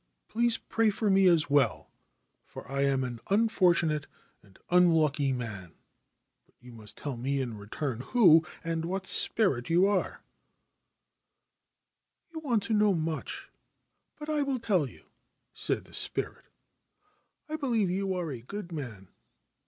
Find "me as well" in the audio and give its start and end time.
1.11-1.91